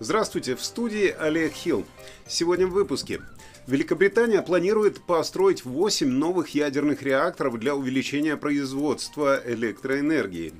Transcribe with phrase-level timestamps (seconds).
[0.00, 1.84] Здравствуйте, в студии Олег Хилл.
[2.28, 3.20] Сегодня в выпуске.
[3.66, 10.54] Великобритания планирует построить 8 новых ядерных реакторов для увеличения производства электроэнергии.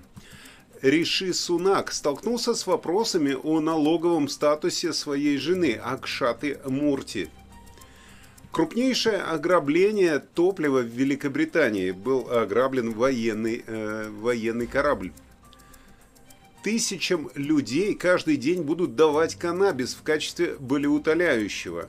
[0.83, 7.29] Риши Сунак столкнулся с вопросами о налоговом статусе своей жены Акшаты Мурти.
[8.51, 15.13] Крупнейшее ограбление топлива в Великобритании был ограблен военный, э, военный корабль
[16.63, 21.89] тысячам людей каждый день будут давать каннабис в качестве болеутоляющего.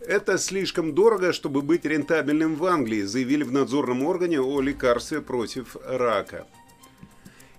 [0.00, 5.76] Это слишком дорого, чтобы быть рентабельным в Англии, заявили в надзорном органе о лекарстве против
[5.84, 6.46] рака.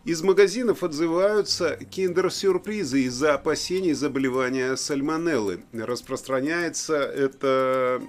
[0.05, 5.65] Из магазинов отзываются киндер-сюрпризы из-за опасений заболевания сальмонеллы.
[5.73, 8.01] Распространяется эта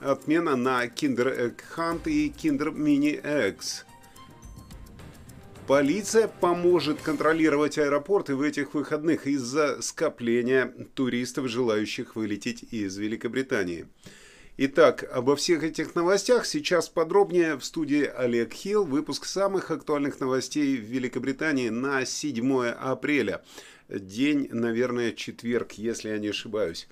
[0.00, 2.32] отмена на Hunt и
[3.24, 3.84] Eggs–
[5.66, 13.86] Полиция поможет контролировать аэропорты в этих выходных из-за скопления туристов, желающих вылететь из Великобритании.
[14.56, 18.84] Итак, обо всех этих новостях сейчас подробнее в студии Олег Хилл.
[18.84, 23.42] Выпуск самых актуальных новостей в Великобритании на 7 апреля.
[23.88, 26.88] День, наверное, четверг, если я не ошибаюсь.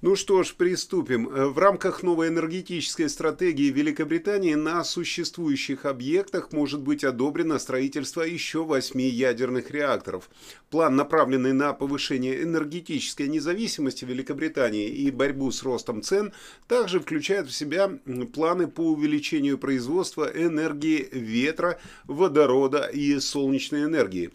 [0.00, 1.28] Ну что ж, приступим.
[1.28, 8.64] Э, в рамках новой энергетической стратегии Великобритании на существующих объектах может быть одобрено строительство еще
[8.64, 10.30] восьми ядерных реакторов.
[10.70, 16.32] План, направленный на повышение энергетической независимости Великобритании и борьбу с ростом цен,
[16.68, 17.90] также включает в себя
[18.32, 24.30] планы по увеличению производства энергии ветра, водорода и солнечной энергии.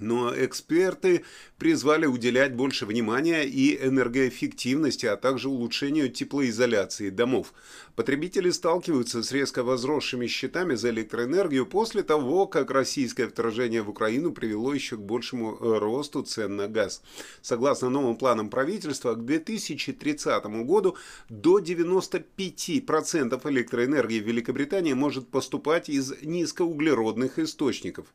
[0.00, 1.24] Но эксперты
[1.58, 7.52] призвали уделять больше внимания и энергоэффективности, а также улучшению теплоизоляции домов.
[7.96, 14.32] Потребители сталкиваются с резко возросшими счетами за электроэнергию после того, как российское вторжение в Украину
[14.32, 17.02] привело еще к большему э, росту цен на газ.
[17.42, 20.96] Согласно новым планам правительства, к 2030 году
[21.28, 28.06] до 95% электроэнергии в Великобритании может поступать из низкоуглеродных источников.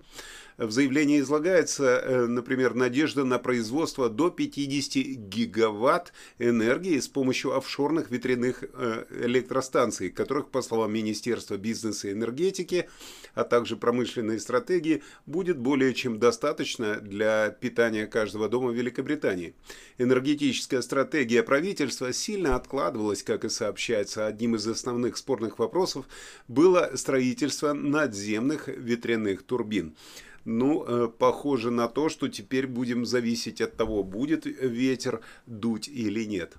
[0.58, 8.12] В заявлении излагается, э, например, надежда на производство до 50 гигаватт энергии с помощью офшорных
[8.12, 12.90] ветряных э, электростанций, которых, по словам Министерства бизнеса и энергетики,
[13.34, 19.56] а также промышленной стратегии, будет более чем достаточно для питания каждого дома Великобритании.
[19.98, 24.28] Энергетическая стратегия правительства сильно откладывалась, как и сообщается.
[24.28, 26.06] Одним из основных спорных вопросов
[26.48, 29.96] было строительство надземных ветряных турбин.
[30.46, 36.24] Ну, э, похоже на то, что теперь будем зависеть от того, будет ветер дуть или
[36.24, 36.56] нет.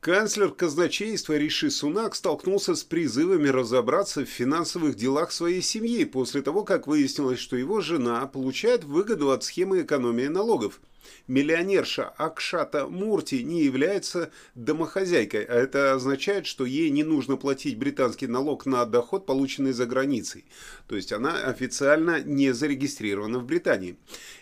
[0.00, 6.64] Канцлер казначейства Риши Сунак столкнулся с призывами разобраться в финансовых делах своей семьи после того,
[6.64, 10.80] как выяснилось, что его жена получает выгоду от схемы экономии налогов–
[11.26, 18.26] Миллионерша Акшата Мурти не является домохозяйкой, а это означает, что ей не нужно платить британский
[18.26, 20.44] налог на доход, полученный за границей.
[20.88, 23.96] То есть она официально не зарегистрирована в Британии.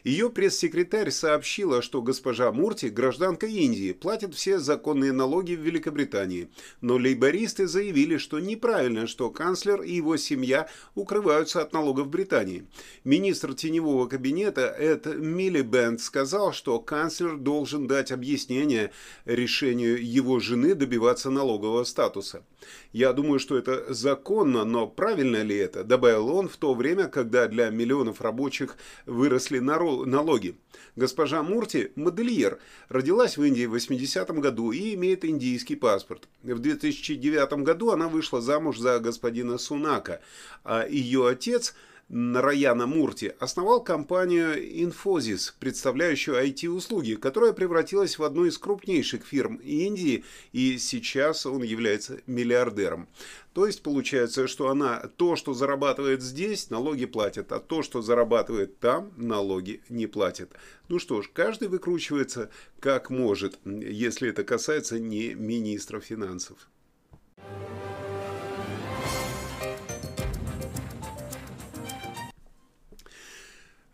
[0.04, 6.48] Ее пресс-секретарь сообщила, что госпожа Мурти, гражданка Индии, платит все законные налоги в Великобритании.
[6.80, 12.66] Но лейбористы заявили, что неправильно, что канцлер и его семья укрываются от налогов в Британии.
[13.04, 18.92] Министр теневого кабинета Эд Миллибенд сказал, что канцлер должен дать объяснение
[19.24, 22.44] решению его жены добиваться налогового статуса.
[22.92, 27.48] Я думаю, что это законно, но правильно ли это, добавил он в то время, когда
[27.48, 28.76] для миллионов рабочих
[29.06, 30.56] выросли налоги.
[30.94, 32.58] Госпожа Мурти– модельер,
[32.88, 36.28] родилась в Индии в 80-м году и имеет индийский паспорт.
[36.42, 40.20] В 2009 году она вышла замуж за господина Сунака,
[40.64, 41.74] а ее отец–
[42.14, 50.22] Нараяна Мурти основал компанию Infosys, представляющую IT-услуги, которая превратилась в одну из крупнейших фирм Индии,
[50.52, 53.08] и сейчас он является миллиардером.
[53.54, 58.78] То есть получается, что она то, что зарабатывает здесь, налоги платит, а то, что зарабатывает
[58.78, 60.52] там, налоги не платит.
[60.88, 66.68] Ну что ж, каждый выкручивается как может, если это касается не министра финансов.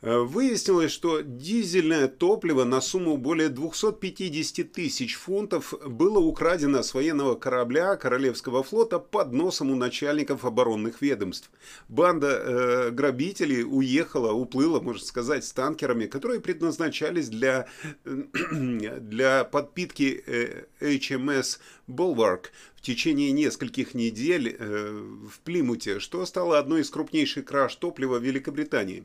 [0.01, 7.97] Выяснилось, что дизельное топливо на сумму более 250 тысяч фунтов было украдено с военного корабля
[7.97, 11.51] Королевского флота под носом у начальников оборонных ведомств.
[11.89, 17.67] Банда э, грабителей уехала, уплыла, можно сказать, с танкерами, которые предназначались для,
[18.05, 21.59] для подпитки э, HMS
[21.89, 22.47] Bulwark
[22.79, 28.23] в течение нескольких недель э, в Плимуте, что стало одной из крупнейших краж топлива в
[28.23, 29.05] Великобритании.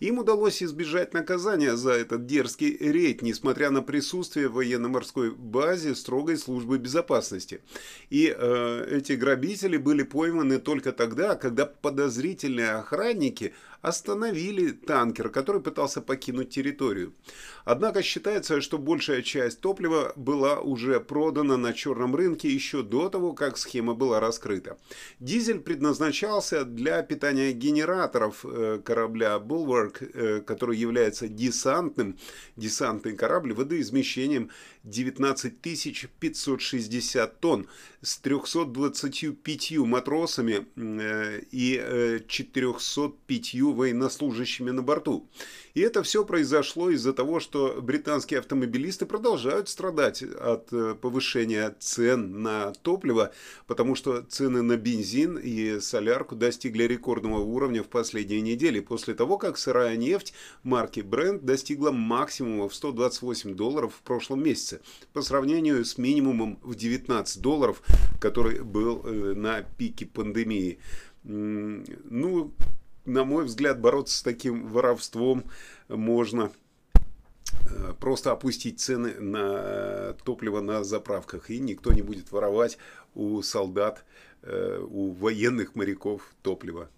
[0.00, 0.31] Им удалось
[0.62, 7.60] избежать наказания за этот дерзкий рейд, несмотря на присутствие в военно-морской базе строгой службы безопасности.
[8.10, 16.00] И э, эти грабители были пойманы только тогда, когда подозрительные охранники остановили танкер, который пытался
[16.00, 17.12] покинуть территорию.
[17.64, 23.34] Однако считается, что большая часть топлива была уже продана на черном рынке еще до того,
[23.34, 24.78] как схема была раскрыта.
[25.20, 32.16] Дизель предназначался для питания генераторов э, корабля Bulwark, э, который является десантным,
[32.56, 34.50] десантный корабль водоизмещением
[34.84, 35.60] 19
[36.18, 37.66] 560 тонн
[38.00, 45.28] с 325 матросами э, и 405 военнослужащими на борту.
[45.74, 52.42] И это все произошло из-за того, что британские автомобилисты продолжают страдать от э, повышения цен
[52.42, 53.32] на топливо,
[53.66, 59.38] потому что цены на бензин и солярку достигли рекордного уровня в последние недели, после того,
[59.38, 64.71] как сырая нефть марки Brent достигла максимума в 128 долларов в прошлом месяце,
[65.12, 67.82] по сравнению с минимумом в 19 долларов,
[68.20, 70.78] который был э, на пике пандемии.
[71.24, 72.52] Ну,
[73.04, 75.44] на мой взгляд, бороться с таким воровством
[75.88, 76.52] можно
[77.66, 82.78] э, просто опустить цены на топливо на заправках, и никто не будет воровать
[83.14, 84.04] у солдат,
[84.42, 86.90] э, у военных моряков топливо.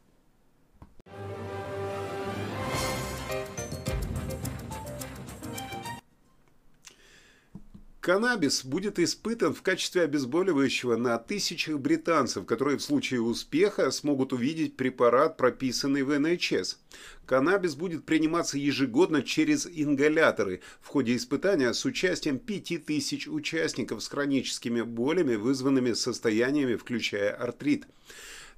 [8.05, 14.77] Каннабис будет испытан в качестве обезболивающего на тысячах британцев, которые в случае успеха смогут увидеть
[14.77, 16.77] препарат, прописанный в НХС.
[17.25, 24.83] Каннабис будет приниматься ежегодно через ингаляторы в ходе испытания с участием 5000 участников с хроническими
[24.83, 27.87] болями, вызванными состояниями, включая артрит.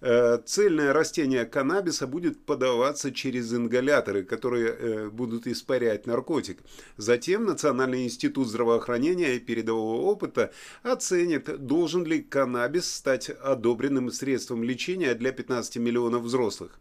[0.00, 6.58] Э, цельное растение каннабиса будет подаваться через ингаляторы, которые э, будут испарять наркотик.
[6.96, 10.52] Затем Национальный институт здравоохранения и передового опыта
[10.82, 16.78] оценит, должен ли каннабис стать одобренным средством лечения для 15 миллионов взрослых.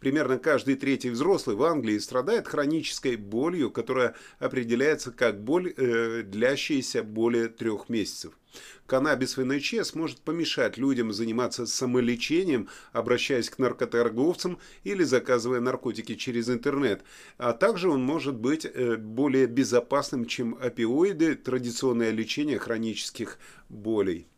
[0.00, 7.02] Примерно каждый третий взрослый в Англии страдает хронической болью, которая определяется как боль, э, длящаяся
[7.02, 8.38] более трех месяцев.
[8.86, 16.48] Каннабис в НХС может помешать людям заниматься самолечением, обращаясь к наркоторговцам или заказывая наркотики через
[16.48, 17.02] интернет.
[17.36, 24.28] А также он может быть э, более безопасным, чем опиоиды, традиционное лечение хронических болей.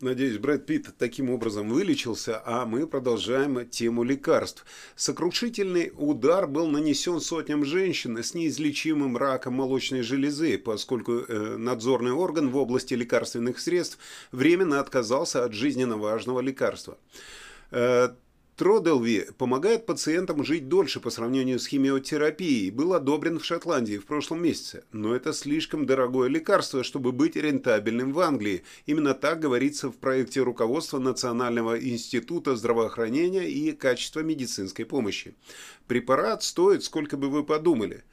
[0.00, 4.64] Надеюсь, Брэд Питт таким образом вылечился, а мы продолжаем тему лекарств.
[4.94, 12.50] Сокрушительный удар был нанесен сотням женщин с неизлечимым раком молочной железы, поскольку э, надзорный орган
[12.50, 13.98] в области лекарственных средств
[14.30, 16.96] временно отказался от жизненно важного лекарства.
[18.58, 22.72] Троделви помогает пациентам жить дольше по сравнению с химиотерапией.
[22.72, 24.82] Был одобрен в Шотландии в прошлом месяце.
[24.90, 28.64] Но это слишком дорогое лекарство, чтобы быть рентабельным в Англии.
[28.84, 35.36] Именно так говорится в проекте руководства Национального института здравоохранения и качества медицинской помощи.
[35.86, 38.02] Препарат стоит, сколько бы вы подумали–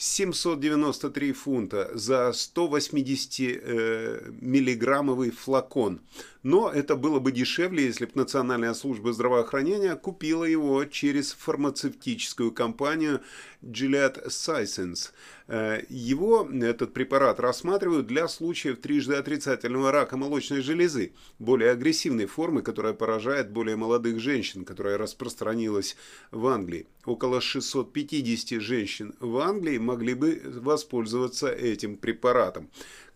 [0.00, 6.00] 793 фунта за 180-миллиграммовый э, флакон.
[6.42, 13.20] Но это было бы дешевле, если бы Национальная служба здравоохранения купила его через фармацевтическую компанию
[13.62, 15.10] Gillette Science.
[15.48, 22.62] Э, его, этот препарат, рассматривают для случаев трижды отрицательного рака молочной железы, более агрессивной формы,
[22.62, 25.96] которая поражает более молодых женщин, которая распространилась
[26.30, 26.86] в Англии.
[27.04, 32.70] Около 650 женщин в Англии могли бы воспользоваться этим препаратом,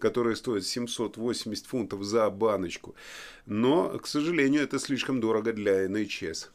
[0.04, 2.94] который стоит 780 фунтов за баночку.
[3.46, 6.50] Но, к сожалению, это слишком дорого для НХС.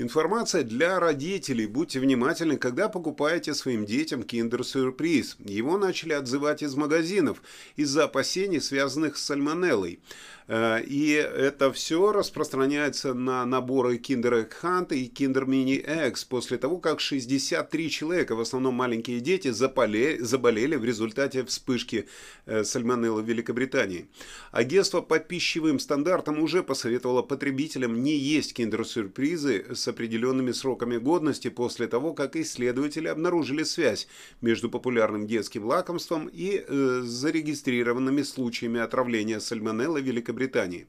[0.00, 1.66] Информация для родителей.
[1.66, 5.38] Будьте внимательны, когда покупаете своим детям киндер-сюрприз.
[5.40, 7.42] Его начали отзывать из магазинов
[7.74, 9.98] из-за опасений, связанных с сальмонеллой.
[10.46, 16.58] Э, и это все распространяется на наборы Kinder Egg Hunt и Kinder Mini Eggs после
[16.58, 22.08] того, как 63 человека, в основном маленькие дети, запале, заболели в результате вспышки
[22.46, 24.08] э, сальмонеллы в Великобритании.
[24.52, 31.88] Агентство по пищевым стандартам уже посоветовало потребителям не есть киндер-сюрпризы с определенными сроками годности после
[31.88, 34.08] того, как исследователи обнаружили связь
[34.40, 40.86] между популярным детским лакомством и э, зарегистрированными случаями отравления сальмонеллы в Великобритании.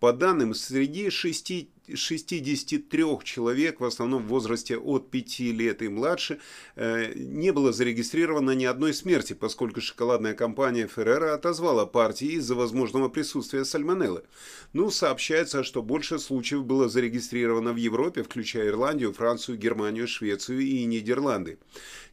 [0.00, 6.38] По данным, среди 6 63 человек, в основном в возрасте от 5 лет и младше,
[6.76, 13.08] э, не было зарегистрировано ни одной смерти, поскольку шоколадная компания Феррера отозвала партии из-за возможного
[13.08, 14.22] присутствия сальмонеллы.
[14.72, 20.84] Ну, сообщается, что больше случаев было зарегистрировано в Европе, включая Ирландию, Францию, Германию, Швецию и
[20.84, 21.58] Нидерланды.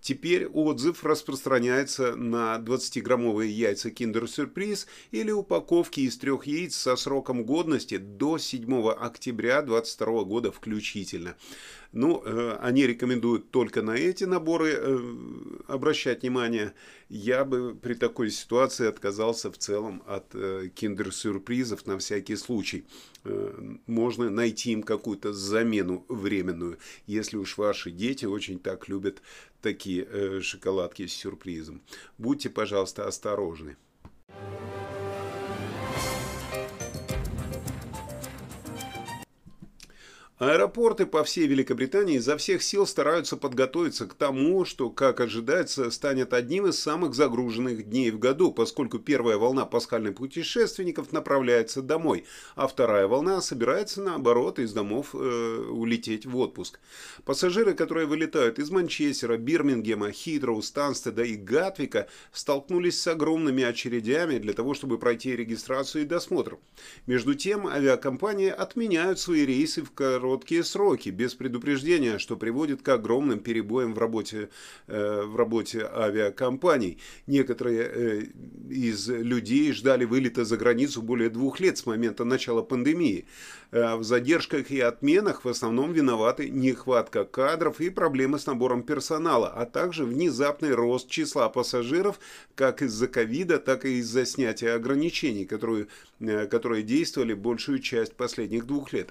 [0.05, 7.43] Теперь отзыв распространяется на 20-граммовые яйца Kinder Surprise или упаковки из трех яиц со сроком
[7.43, 11.35] годности до 7 октября 2022 года включительно.
[11.91, 14.99] Ну, э, они рекомендуют только на эти наборы э,
[15.67, 16.73] обращать внимание.
[17.07, 22.85] Я бы при такой ситуации отказался в целом от э, киндер-сюрпризов на всякий случай.
[23.87, 29.21] Можно найти им какую-то замену временную, если уж ваши дети очень так любят
[29.61, 31.81] такие шоколадки с сюрпризом.
[32.19, 33.77] Будьте, пожалуйста, осторожны.
[40.37, 46.33] Аэропорты по всей Великобритании изо всех сил стараются подготовиться к тому, что, как ожидается, станет
[46.33, 52.25] одним из самых загруженных дней в году, поскольку первая волна пасхальных путешественников направляется домой,
[52.55, 56.81] а вторая волна собирается, наоборот, из домов э, улететь в отпуск.
[57.23, 64.51] Пассажиры, которые вылетают из Манчестера, Бирмингема, Хитроу, Станстеда и Гатвика, столкнулись с огромными очередями для
[64.51, 66.57] того, чтобы пройти регистрацию и досмотр.
[67.07, 69.91] Между тем, авиакомпании отменяют свои рейсы в
[70.25, 74.49] короткие сроки, без предупреждения, что приводит к огромным перебоям в работе,
[74.87, 76.97] э, в работе авиакомпаний.
[77.27, 78.21] Некоторые э,
[78.67, 83.25] из людей ждали вылета за границу более двух лет с момента начала пандемии.
[83.71, 89.49] Э, в задержках и отменах в основном виноваты нехватка кадров и проблемы с набором персонала,
[89.49, 92.19] а также внезапный рост числа пассажиров
[92.55, 95.85] как из-за ковида, так и из-за снятия ограничений, которые,
[96.19, 99.09] которые действовали большую часть последних двух лет.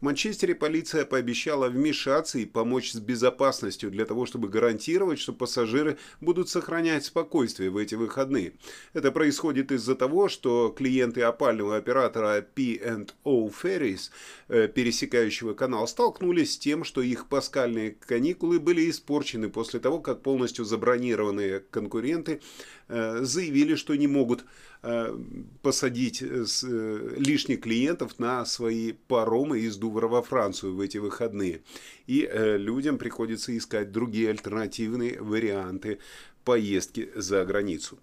[0.00, 5.96] В Манчестере полиция пообещала вмешаться и помочь с безопасностью для того, чтобы гарантировать, что пассажиры
[6.20, 8.52] будут сохранять спокойствие в эти выходные.
[8.92, 14.10] Это происходит из-за того, что клиенты опального оператора P&O Ferries,
[14.48, 20.22] э, пересекающего канал, столкнулись с тем, что их паскальные каникулы были испорчены после того, как
[20.22, 22.40] полностью забронированные конкуренты
[22.88, 24.44] э, заявили, что не могут
[24.84, 25.16] Э,
[25.62, 31.62] посадить э, э, лишних клиентов на свои паромы из Дувра во Францию в эти выходные.
[32.06, 35.98] И людям приходится искать другие альтернативные варианты
[36.44, 37.98] поездки за границу.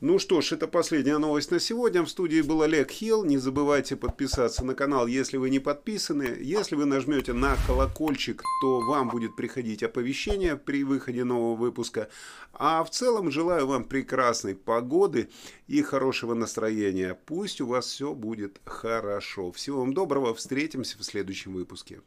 [0.00, 2.02] Ну что ж, это последняя новость на сегодня.
[2.02, 3.24] В студии был Олег Хилл.
[3.24, 6.36] Не забывайте подписаться на канал, если вы не подписаны.
[6.40, 12.08] Если вы нажмете на колокольчик, то вам будет приходить оповещение при выходе нового выпуска.
[12.52, 15.30] А в целом желаю вам прекрасной погоды
[15.68, 17.18] и хорошего настроения.
[17.26, 19.52] Пусть у вас все будет хорошо.
[19.52, 20.34] Всего вам доброго.
[20.34, 22.00] Встретимся в следующем выпуске.